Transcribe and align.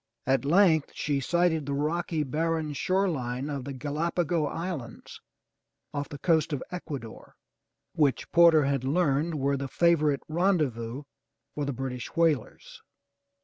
At 0.25 0.45
length 0.45 0.93
she 0.95 1.19
sighted 1.19 1.67
the 1.67 1.75
rocky, 1.75 2.23
barren 2.23 2.73
shore 2.73 3.07
line 3.07 3.51
of 3.51 3.65
the 3.65 3.71
Ga 3.71 3.91
la'pa 3.91 4.23
go 4.23 4.47
Islands 4.47 5.21
off 5.93 6.09
the 6.09 6.17
coast 6.17 6.51
of 6.51 6.63
Ecuador, 6.71 7.35
which 7.93 8.31
Porter 8.31 8.63
had 8.65 8.83
learned 8.83 9.35
were 9.35 9.57
the 9.57 9.67
favorite 9.67 10.23
rendezvous 10.27 11.03
for 11.53 11.65
the 11.65 11.73
British 11.73 12.15
whalers. 12.15 12.81